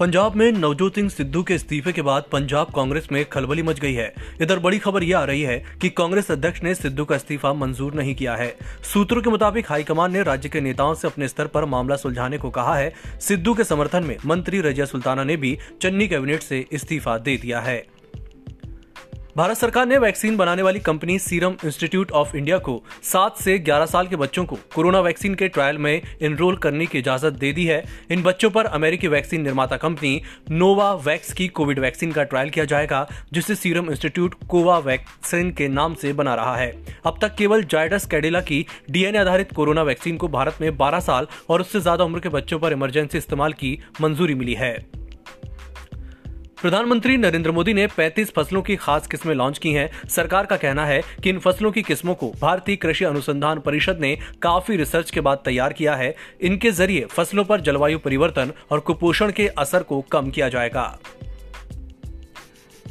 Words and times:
पंजाब 0.00 0.34
में 0.36 0.52
नवजोत 0.52 0.94
सिंह 0.94 1.08
सिद्धू 1.08 1.42
के 1.42 1.54
इस्तीफे 1.54 1.92
के 1.92 2.02
बाद 2.02 2.24
पंजाब 2.32 2.72
कांग्रेस 2.76 3.08
में 3.12 3.24
खलबली 3.24 3.62
मच 3.62 3.78
गई 3.80 3.92
है। 3.94 4.12
इधर 4.40 4.58
बड़ी 4.58 4.78
खबर 4.78 5.02
यह 5.02 5.18
आ 5.18 5.24
रही 5.24 5.42
है 5.42 5.58
कि 5.80 5.88
कांग्रेस 5.88 6.30
अध्यक्ष 6.30 6.62
ने 6.62 6.74
सिद्धू 6.74 7.04
का 7.04 7.16
इस्तीफा 7.16 7.52
मंजूर 7.52 7.94
नहीं 7.94 8.14
किया 8.14 8.34
है। 8.36 8.56
सूत्रों 8.92 9.22
के 9.22 9.30
मुताबिक 9.30 9.70
हाईकमान 9.70 10.12
ने 10.12 10.22
राज्य 10.22 10.48
के 10.48 10.60
नेताओं 10.60 10.94
से 10.94 11.08
अपने 11.08 11.28
स्तर 11.28 11.46
पर 11.46 11.64
मामला 11.64 11.96
सुलझाने 11.96 12.38
को 12.38 12.50
कहा 12.50 12.76
है। 12.76 12.92
सिद्धू 13.20 13.54
के 13.54 13.64
समर्थन 13.64 14.04
में 14.04 14.16
मंत्री 14.26 14.60
रजिया 14.60 14.86
सुल्ताना 14.86 15.24
ने 15.24 15.36
भी 15.36 15.58
चन्नी 15.82 16.08
कैबिनेट 16.08 16.42
से 16.42 16.64
इस्तीफा 16.72 17.18
दे 17.18 17.36
दिया 17.36 17.60
है। 17.60 17.84
भारत 19.36 19.56
सरकार 19.56 19.86
ने 19.86 19.96
वैक्सीन 19.98 20.36
बनाने 20.36 20.62
वाली 20.62 20.78
company 20.80 21.18
serum 21.18 21.56
institute 21.64 22.12
of 22.12 22.36
India 22.36 22.58
को 22.58 22.82
सात 23.04 23.36
से 23.36 23.58
11 23.58 23.86
साल 23.86 24.06
के 24.08 24.16
बच्चों 24.16 24.44
को 24.44 24.56
कोरोना 24.74 25.00
वैक्सीन 25.00 25.34
के 25.34 25.48
ट्रायल 25.48 25.78
में 25.78 26.00
इनरोल 26.22 26.56
करने 26.56 26.86
की 26.86 26.98
इजाज़त 26.98 27.32
दे 27.34 27.52
दी 27.52 27.64
है। 27.64 27.82
इन 28.10 28.22
बच्चों 28.22 28.50
पर 28.50 28.66
अमेरिकी 28.68 29.08
वैक्सीन 29.08 29.42
निर्माता 29.42 29.76
कंपनी 29.76 30.20
नोवा 30.50 30.92
वैक्स 31.02 31.32
की 31.32 31.48
कोविड 31.50 31.78
वैक्सीन 31.78 32.12
का 32.12 32.22
ट्रायल 32.24 32.50
किया 32.50 32.64
जाएगा, 32.64 33.06
जिसे 33.32 33.54
सीरम 33.54 33.90
इंस्टीट्यूट 33.90 34.34
कोवा 34.48 34.78
वैक्सीन 34.80 35.50
के 35.52 35.68
नाम 35.68 35.94
से 35.94 36.12
बना 36.12 36.34
रहा 36.34 36.56
है। 36.56 36.72
अब 37.06 37.18
तक 37.22 37.34
केवल 37.34 37.64
जायडस 37.64 38.06
कैडिला 38.06 38.40
की 38.42 38.64
डीएनए 38.90 39.18
आधारित 39.18 39.52
कोरोना 39.52 39.82
वैक्सीन 39.82 40.16
को 40.16 40.28
भारत 40.30 40.58
में 40.60 40.76
बारह 40.76 41.00
साल 41.02 41.26
और 41.50 41.60
उससे 41.60 41.80
ज़्यादा 41.80 42.04
उम्र 42.04 42.20
के 42.20 42.28
बच्चों 42.30 42.58
पर 42.58 42.72
इमरजेंसी 42.72 43.18
इस्तेमाल 43.18 43.52
की 43.54 43.78
मंजूरी 44.00 44.34
मिली 44.34 44.54
है। 44.54 45.05
प्रधानमंत्री 46.62 47.16
नरेंद्र 47.16 47.50
मोदी 47.50 47.72
ने 47.74 47.86
35 47.86 48.30
फ़सलों 48.32 48.62
की 48.62 48.76
खास 48.76 49.06
किस्में 49.06 49.34
लॉन्च 49.34 49.58
की 49.58 49.72
हैं। 49.72 50.08
सरकार 50.08 50.46
का 50.46 50.56
कहना 50.56 50.86
है 50.86 51.02
कि 51.22 51.30
इन 51.30 51.38
फ़सलों 51.38 51.72
की 51.72 51.82
किस्मों 51.82 52.14
को 52.14 52.32
भारतीय 52.40 52.76
कृषि 52.76 53.04
अनुसंधान 53.04 53.60
परिषद 53.60 53.98
ने 54.00 54.18
काफ़ी 54.42 54.76
रिसर्च 54.76 55.10
के 55.10 55.20
बाद 55.20 55.42
तैयार 55.44 55.72
किया 55.72 55.94
है। 55.94 56.14
इनके 56.40 56.70
ज़रिए 56.70 57.04
फ़सलों 57.04 57.44
पर 57.44 57.60
जलवायु 57.60 57.98
परिवर्तन 57.98 58.52
और 58.70 58.80
कुपोषण 58.80 59.32
के 59.32 59.48
असर 59.48 59.82
को 59.82 60.00
कम 60.00 60.30
किया 60.30 60.48
जाएगा। 60.48 60.98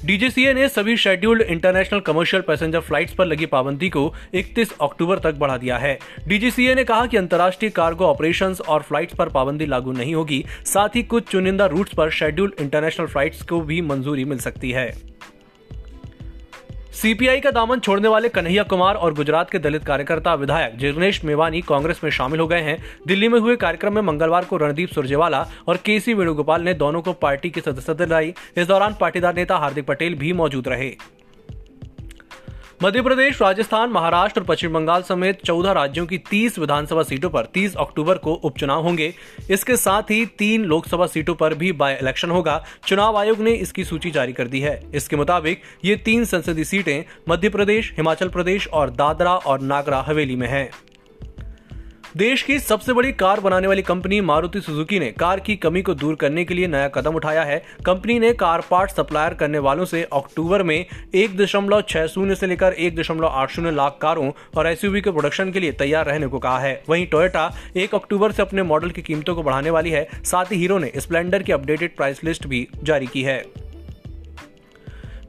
डीजीसीए 0.05 0.53
ने 0.53 0.67
सभी 0.69 0.95
scheduled 0.97 1.41
international 1.41 1.99
commercial 1.99 2.41
passenger 2.47 2.79
flights 2.79 3.13
पर 3.13 3.25
लगी 3.25 3.45
पाबंदी 3.45 3.89
को 3.89 4.03
31 4.35 4.73
अक्टूबर 4.81 5.19
तक 5.19 5.35
बढ़ा 5.35 5.55
दिया 5.57 5.77
है। 5.77 5.97
डीजीसीए 6.27 6.75
ने 6.75 6.83
कहा 6.83 7.05
कि 7.05 7.17
अंतर्राष्ट्रीय 7.17 7.71
कार्गो 7.71 8.05
ऑपरेशंस 8.05 8.61
और 8.61 8.81
फ्लाइट्स 8.81 9.15
पर 9.15 9.29
पाबंदी 9.29 9.65
लागू 9.65 9.91
नहीं 9.91 10.13
होगी, 10.15 10.43
साथ 10.65 10.95
ही 10.95 11.03
कुछ 11.03 11.29
चुनिंदा 11.29 11.65
रूट्स 11.65 11.93
पर 11.93 12.09
शेड्यूल्ड 12.11 12.61
इंटरनेशनल 12.61 13.07
फ्लाइट्स 13.07 13.41
को 13.43 13.61
भी 13.61 13.81
मंजूरी 13.81 14.25
मिल 14.25 14.37
सकती 14.37 14.71
है। 14.71 15.14
सीपीआई 16.95 17.39
का 17.39 17.51
दामन 17.51 17.79
छोड़ने 17.79 18.07
वाले 18.07 18.29
कन्हैया 18.29 18.63
कुमार 18.63 18.95
और 18.95 19.13
गुजरात 19.13 19.49
के 19.49 19.59
दलित 19.59 19.83
कार्यकर्ता 19.85 20.33
विधायक 20.33 20.77
जिग्नेश 20.77 21.23
मेवानी 21.25 21.61
कांग्रेस 21.61 21.99
में 22.03 22.09
शामिल 22.11 22.39
हो 22.39 22.47
गए 22.47 22.61
हैं। 22.61 22.77
दिल्ली 23.07 23.27
में 23.27 23.39
हुए 23.39 23.55
कार्यक्रम 23.55 23.93
में 23.93 24.01
मंगलवार 24.01 24.45
को 24.45 24.57
रणदीप 24.57 24.89
सुरजेवाला 24.89 25.45
और 25.67 25.77
के 25.77 25.99
सी 25.99 26.13
वेणुगोपाल 26.13 26.61
ने 26.61 26.73
दोनों 26.73 27.01
को 27.01 27.13
पार्टी 27.13 27.49
की 27.49 27.61
सदस्यता 27.61 28.05
दिलाई। 28.05 28.33
इस 28.57 28.67
दौरान 28.67 28.95
पाटीदार 29.01 29.35
नेता 29.35 29.57
हार्दिक 29.57 29.85
पटेल 29.85 30.15
भी 30.15 30.33
मौजूद 30.33 30.67
रहे। 30.67 30.89
मध्य 32.83 33.01
प्रदेश, 33.01 33.41
राजस्थान, 33.41 33.89
महाराष्ट्र 33.89 34.41
और 34.41 34.45
पश्चिम 34.47 34.73
बंगाल 34.73 35.01
समेत 35.01 35.43
चौदह 35.45 35.71
राज्यों 35.71 36.05
की 36.05 36.17
30 36.29 36.57
विधानसभा 36.59 37.03
सीटों 37.03 37.29
पर 37.29 37.45
30 37.45 37.75
अक्टूबर 37.75 38.17
को 38.17 38.33
उपचुनाव 38.33 38.81
होंगे। 38.83 39.13
इसके 39.49 39.77
साथ 39.77 40.11
ही 40.11 40.25
तीन 40.39 40.65
लोकसभा 40.65 41.05
सीटों 41.05 41.35
पर 41.35 41.53
भी 41.53 41.71
बाय 41.71 41.97
इलेक्शन 42.01 42.31
होगा। 42.31 42.63
चुनाव 42.87 43.17
आयोग 43.17 43.39
ने 43.39 43.51
इसकी 43.51 43.83
सूची 43.83 44.11
जारी 44.11 44.33
कर 44.33 44.47
दी 44.47 44.59
है। 44.59 44.79
इसके 44.95 45.15
मुताबिक 45.15 45.61
ये 45.85 45.95
तीन 45.95 46.25
संसदीय 46.25 46.63
सीटें 46.63 47.03
मध्य 47.29 47.49
प्रदेश, 47.49 47.93
हिमाचल 47.97 48.29
प्रदेश 48.29 48.67
और 48.67 48.89
दादरा 48.89 49.35
और 49.35 49.61
नागरा 49.61 50.03
हवेली 50.07 50.35
में 50.35 50.47
हैं। 50.47 50.69
देश 52.15 52.41
की 52.41 52.57
सबसे 52.59 52.93
बड़ी 52.93 53.11
कार 53.11 53.39
बनाने 53.39 53.67
वाली 53.67 53.81
कंपनी 53.81 54.19
मारुति 54.21 54.59
सुजुकी 54.61 54.99
ने 54.99 55.09
कार 55.11 55.39
की 55.39 55.55
कमी 55.55 55.81
को 55.81 55.93
दूर 55.93 56.15
करने 56.15 56.45
के 56.45 56.53
लिए 56.53 56.67
नया 56.67 56.87
कदम 56.87 57.15
उठाया 57.15 57.43
है। 57.43 57.57
कंपनी 57.85 58.17
ने 58.19 58.31
कार 58.33 58.61
पार्ट 58.71 58.91
सप्लायर 58.91 59.33
करने 59.33 59.59
वालों 59.59 59.85
से 59.85 60.03
अक्टूबर 60.03 60.63
में 60.63 60.75
एक 61.15 61.35
दशमलव 61.37 61.81
छह 61.81 62.07
शून्य 62.07 62.35
से 62.35 62.47
लेकर 62.47 62.73
एक 62.73 62.95
दशमलव 62.95 63.27
आठ 63.27 63.51
शून्य 63.51 63.71
लाख 63.71 63.97
कारों 64.01 64.31
और 64.57 64.67
एसयूवी 64.67 65.01
के 65.01 65.11
प्रोडक्शन 65.11 65.51
के 65.51 65.59
लिए 65.59 65.71
तैयार 65.73 66.05
रहने 66.05 66.27
को 66.27 66.39
कहा 66.39 66.59
है। 66.59 66.81
वहीं 66.89 67.05
टोयोटा 67.07 67.49
एक 67.75 67.95
अक्टूबर 67.95 68.31
से 68.31 68.41
अपने 68.41 68.63
मॉडल 68.63 68.89
की 68.89 69.01
कीमतों 69.01 69.35
को 69.35 69.43
बढ़ाने 69.43 69.69
वाली 69.69 69.89
है। 69.89 70.07
साथ 70.23 70.51
ही 70.51 70.57
हीरो 70.57 70.77
ने 70.77 70.91
स्प्लेंडर 70.97 71.43
की 71.43 71.51
अपडेटेड 71.51 71.95
प्राइस 71.95 72.23
लिस्ट 72.23 72.47
भी 72.47 72.67
जारी 72.83 73.07
की 73.07 73.23
है। 73.23 73.64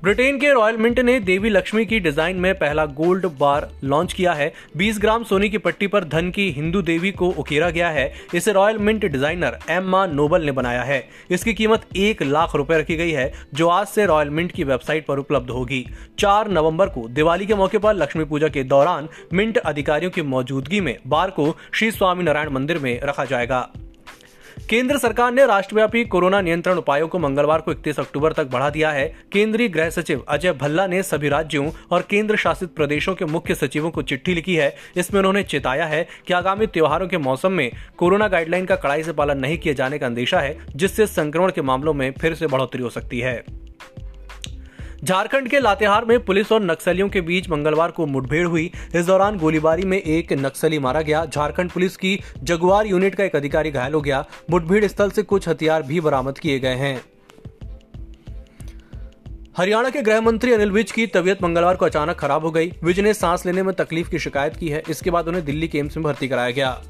ब्रिटेन 0.07 0.39
के 0.39 0.53
रॉयल 0.53 0.77
मिंट 0.77 0.99
ने 1.01 1.19
देवी 1.21 1.51
लक्ष्मी 1.51 1.85
की 1.87 1.99
डिज़ाइन 2.01 2.37
में 2.41 2.55
पहला 2.55 2.85
गोल्ड 2.97 3.25
बार 3.39 3.69
लॉन्च 3.85 4.13
किया 4.13 4.33
है। 4.33 4.53
20 4.77 4.99
ग्राम 5.01 5.23
सोने 5.25 5.49
की 5.49 5.59
पट्टी 5.59 5.87
पर 5.87 6.05
धन 6.05 6.31
की 6.31 6.51
हिंदू 6.51 6.83
देवी 6.83 7.11
को 7.13 7.31
उकेरा 7.31 7.71
गया 7.71 7.89
है। 7.89 8.13
इसे 8.35 8.53
Royal 8.53 8.79
Mint 8.79 9.05
designer 9.05 9.59
Emma 9.69 10.05
Noble 10.07 10.43
ने 10.43 10.53
बनाया 10.53 10.83
है। 10.83 11.03
इसकी 11.31 11.55
कीमत 11.55 11.87
एक 11.97 12.23
लाख 12.23 12.55
रुपए 12.55 12.79
रखी 12.79 12.97
गई 12.97 13.11
है, 13.11 13.33
जो 13.55 13.69
आज 13.69 13.87
से 13.87 14.07
रॉयल 14.07 14.31
मिंट 14.31 14.53
की 14.53 14.65
वेबसाइट 14.65 15.07
पर 15.07 15.19
उपलब्ध 15.19 15.51
होगी। 15.51 15.85
चार 16.19 16.51
नवंबर 16.51 16.89
को 16.89 17.07
दिवाली 17.09 17.47
के 17.47 17.55
मौके 17.55 17.79
पर 17.79 17.95
लक्ष्मी 17.95 18.25
पूजा 18.25 18.49
के 18.49 18.63
दौरान 18.65 19.09
मिंट 19.33 19.59
अधिकारियों 19.59 20.11
की 20.11 20.23
मौजूदगी 20.25 20.81
में 20.81 20.97
बार 21.07 21.31
को 21.31 21.55
श्री 21.73 21.91
स्वामी 21.91 22.25
नारायण 22.25 22.51
मंदिर 22.51 22.79
में 22.79 22.99
रखा 23.03 23.25
जाएगा। 23.25 23.61
केंद्र 24.71 24.99
सरकार 24.99 25.33
ने 25.33 25.45
राष्ट्रव्यापी 25.47 26.05
कोरोना 26.05 26.41
नियंत्रण 26.41 26.77
उपायों 26.77 27.09
को 27.09 27.19
मंगलवार 27.19 27.61
को 27.61 27.73
31 27.73 27.99
अक्टूबर 28.01 28.33
तक 28.33 28.47
बढ़ा 28.47 28.71
दिया 28.71 28.91
है। 28.91 29.07
केंद्रीय 29.33 29.69
गृह 29.69 29.91
सचिव 29.91 30.25
अजय 30.29 30.53
भल्ला 30.53 30.87
ने 30.87 31.03
सभी 31.03 31.29
राज्यों 31.29 31.71
और 31.91 32.03
केंद्र 32.03 32.37
शासित 32.37 32.75
प्रदेशों 32.75 33.15
के 33.15 33.25
मुख्य 33.25 33.55
सचिवों 33.55 33.91
को 33.91 34.03
चिट्ठी 34.03 34.35
लिखी 34.35 34.57
है। 34.57 34.75
इसमें 34.97 35.19
उन्होंने 35.21 35.43
चेताया 35.43 35.87
है 35.87 36.07
कि 36.27 36.35
आगामी 36.35 36.67
त्योहारों 36.67 37.09
के 37.09 37.19
मौसम 37.19 37.53
में 37.53 37.71
कोरोना 37.99 38.29
गाइडलाइन 38.29 38.67
का 38.67 38.77
कड़ाई 38.77 39.03
से 39.03 39.13
पालन 39.13 39.39
नहीं 39.39 39.59
किए 39.59 39.75
जाने 39.75 39.99
का 39.99 40.07
अंदेशा 40.07 40.41
है, 40.41 40.59
जिससे 40.77 41.07
संक्रमण 41.07 41.51
के 41.51 41.63
मामलों 41.63 41.95
में 41.95 42.11
फिर 42.21 42.35
से 42.35 42.47
बढ़ोतरी 42.47 42.83
हो 42.83 42.91
सकती 42.91 43.21
है। 43.21 43.66
झारखंड 45.07 45.49
के 45.49 45.59
लातेहार 45.61 46.05
में 46.05 46.25
पुलिस 46.25 46.51
और 46.53 46.63
नक्सलियों 46.63 47.09
के 47.09 47.21
बीच 47.21 47.49
मंगलवार 47.49 47.91
को 47.91 48.07
मुठभेड़ 48.07 48.47
हुई। 48.47 48.71
इस 48.95 49.05
दौरान 49.07 49.37
गोलीबारी 49.39 49.83
में 49.83 49.99
एक 49.99 50.33
नक्सली 50.33 50.79
मारा 50.79 51.01
गया। 51.01 51.25
झारखंड 51.25 51.71
पुलिस 51.71 51.97
की 51.97 52.19
जगुआर 52.43 52.87
यूनिट 52.87 53.15
का 53.15 53.25
एक 53.25 53.37
अधिकारी 53.37 53.71
घायल 53.71 53.95
हो 53.95 54.01
गया। 54.01 54.25
मुठभेड़ 54.51 54.85
स्थल 54.87 55.11
से 55.11 55.23
कुछ 55.23 55.49
हथियार 55.49 55.83
भी 55.83 56.01
बरामद 56.01 56.39
किए 56.39 56.59
गए 56.59 56.75
हैं। 56.75 57.01
हरियाणा 59.57 59.91
के 59.91 60.03
गृह 60.03 60.21
मंत्री 60.21 60.53
अनिल 60.53 60.71
विज 60.71 60.93
की 60.93 61.07
तबियत 61.07 61.43
मंगलवार 61.43 61.77
को 61.77 61.85
अचानक 61.85 62.17
खराब 62.17 62.45
हो 62.45 62.51
गई। 62.51 62.73
विज 62.85 63.01
ने 63.01 63.15
सांस 63.15 63.47
लेने 63.47 63.63
में 63.63 63.75
तकलीफ़ 63.75 64.11
की 64.11 64.19
शिकायत 64.19 64.57
की 64.57 64.69
है। 64.69 64.83
इसके 64.91 65.11
बाद 65.11 65.29
उन्हें 65.29 65.45
दिल्ली 65.45 65.69
के 65.69 65.79
एम्स 65.79 65.97
में 65.97 66.05
भर्ती 66.05 66.29
कराया 66.29 66.51
गया। 66.51 66.83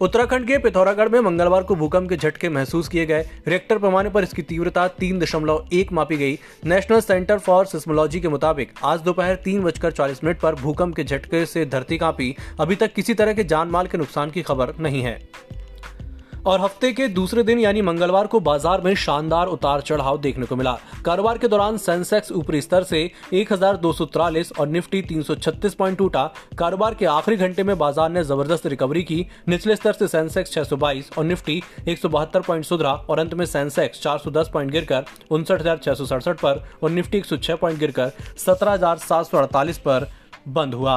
उत्तराखंड 0.00 0.46
के 0.46 0.56
पिथौरागढ़ 0.58 1.08
में 1.08 1.18
मंगलवार 1.20 1.62
को 1.62 1.74
भूकंप 1.74 2.08
के 2.08 2.16
झटके 2.16 2.48
महसूस 2.48 2.88
किए 2.88 3.04
गए। 3.06 3.28
रिएक्टर 3.48 3.78
पैमाने 3.78 4.10
पर 4.10 4.22
इसकी 4.22 4.42
तीव्रता 4.42 4.86
तीन 4.88 5.18
दशमलव 5.18 5.68
एक 5.72 5.92
मापी 5.92 6.16
गई। 6.16 6.38
नेशनल 6.64 7.00
सेंटर 7.00 7.38
फॉर 7.38 7.66
सिस्मोलॉजी 7.66 8.20
के 8.20 8.28
मुताबिक, 8.28 8.72
आज 8.84 9.00
दोपहर 9.00 9.34
तीन 9.34 9.62
बजकर 9.62 9.90
चालीस 9.90 10.24
मिनट 10.24 10.40
पर 10.40 10.54
भूकंप 10.54 10.96
के 10.96 11.04
झटके 11.04 11.44
से 11.46 11.64
धरती 11.66 11.98
कांपी। 11.98 12.34
अभी 12.60 12.76
तक 12.76 12.94
किसी 12.94 13.14
तरह 13.14 13.34
के 13.34 13.44
जान 13.44 13.68
माल 13.68 13.86
के 13.86 13.98
नुकसान 13.98 14.30
की 14.30 14.42
खबर 14.42 14.74
नहीं 14.80 15.02
है। 15.02 15.20
और 16.46 16.60
हफ़्ते 16.60 16.92
के 16.92 17.06
दूसरे 17.08 17.42
दिन, 17.42 17.58
यानी 17.58 17.82
मंगलवार 17.82 18.26
को 18.26 18.40
बाज़ार 18.40 18.80
में 18.80 18.94
शानदार 18.96 19.46
उतार 19.48 19.80
चढ़ाव 19.80 20.18
देखने 20.20 20.46
को 20.46 20.56
मिला। 20.56 20.76
कारोबार 21.04 21.38
के 21.38 21.48
दौरान 21.48 21.76
सेंसेक्स 21.78 22.32
ऊपरी 22.32 22.60
स्तर 22.60 22.82
से 22.84 22.98
एक 23.34 23.52
और 24.52 24.68
निफ्टी 24.68 25.02
336 25.02 25.74
पॉइंट 25.74 25.98
टूटा। 25.98 26.24
कारोबार 26.58 26.94
के 26.94 27.06
आखिरी 27.06 27.36
घंटे 27.36 27.62
में 27.62 27.76
बाज़ार 27.78 28.10
ने 28.10 28.24
ज़बरदस्त 28.24 28.66
रिकवरी 28.66 29.02
की। 29.02 29.26
निचले 29.48 29.76
स्तर 29.76 29.92
से 29.92 30.08
सेंसेक्स 30.08 30.52
622 30.52 31.10
और 31.18 31.24
निफ्टी 31.24 31.62
एक 31.88 31.98
पॉइंट 32.38 32.64
सुधरा 32.64 32.92
और 32.92 33.18
अंत 33.18 33.34
में 33.34 33.44
सेंसेक्स 33.46 34.02
410 34.02 34.48
पॉइंट 34.48 34.70
गिरकर 34.72 35.04
उनसठ 35.30 35.62
पर 36.34 36.64
और 36.82 36.90
निफ्टी 36.90 37.18
एक 37.18 37.54
पॉइंट 37.54 37.78
गिरकर 37.78 38.12
सत्रह 38.38 38.76
पर 39.80 40.08
बंद 40.48 40.74
हुआ। 40.74 40.96